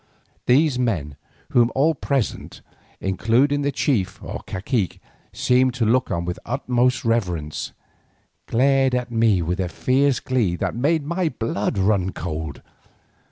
These 0.47 0.79
men, 0.79 1.15
whom 1.51 1.69
all 1.75 1.93
present, 1.93 2.61
including 2.99 3.61
the 3.61 3.71
chief 3.71 4.19
or 4.23 4.41
cacique, 4.47 4.99
seemed 5.31 5.75
to 5.75 5.85
look 5.85 6.09
on 6.09 6.25
with 6.25 6.37
the 6.37 6.49
utmost 6.53 7.05
reverence, 7.05 7.71
glared 8.47 8.95
at 8.95 9.11
me 9.11 9.43
with 9.43 9.59
a 9.59 9.69
fierce 9.69 10.19
glee 10.19 10.55
that 10.55 10.73
made 10.75 11.05
my 11.05 11.29
blood 11.29 11.77
run 11.77 12.13
cold. 12.13 12.63